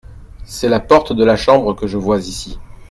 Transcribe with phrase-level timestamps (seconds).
[0.45, 2.57] C’est la porte de la chambre que je vois ici.